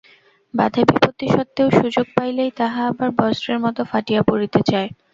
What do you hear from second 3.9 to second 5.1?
ফাটিয়া পড়িতে চায়।